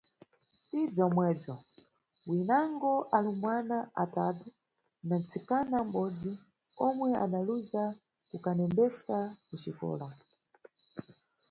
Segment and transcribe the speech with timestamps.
[0.65, 1.55] Si bzomwebzo,
[2.29, 4.47] winango alumbwana atatu
[5.07, 6.31] na ntsikana mʼbodzi
[6.85, 7.83] omwe adaluza
[8.29, 9.17] kukanembesa
[9.47, 10.07] ku xikola.